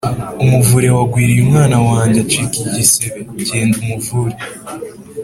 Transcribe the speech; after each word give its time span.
umuvure 0.43 0.87
wagwiriye 0.97 1.41
umwana 1.45 1.75
wange 1.87 2.17
acika 2.25 2.57
igisebe; 2.65 3.19
genda 3.47 3.75
umuvure 3.83 4.35